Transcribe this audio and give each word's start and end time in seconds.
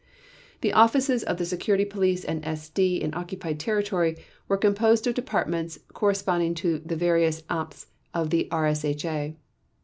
The 0.61 0.73
offices 0.73 1.21
of 1.23 1.37
the 1.37 1.45
Security 1.45 1.85
Police 1.85 2.25
and 2.25 2.41
SD 2.41 3.01
in 3.01 3.13
occupied 3.13 3.59
territory 3.59 4.17
were 4.47 4.57
composed 4.57 5.05
of 5.05 5.13
departments 5.13 5.77
corresponding 5.93 6.55
to 6.55 6.79
the 6.79 6.95
various 6.95 7.43
Amts 7.51 7.85
of 8.11 8.31
the 8.31 8.47
RSHA. 8.51 9.35